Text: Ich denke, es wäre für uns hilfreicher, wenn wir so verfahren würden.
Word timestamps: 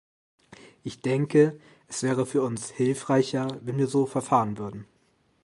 Ich 0.83 1.01
denke, 1.03 1.59
es 1.87 2.01
wäre 2.01 2.25
für 2.25 2.41
uns 2.41 2.71
hilfreicher, 2.71 3.59
wenn 3.63 3.77
wir 3.77 3.85
so 3.85 4.07
verfahren 4.07 4.57
würden. 4.57 4.87